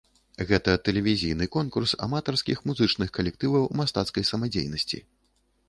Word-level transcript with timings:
Гэта 0.51 0.71
тэлевізійны 0.87 1.45
конкурс 1.57 1.93
аматарскіх 2.07 2.65
музычных 2.69 3.13
калектываў 3.21 3.69
мастацкай 3.83 4.29
самадзейнасці. 4.33 4.99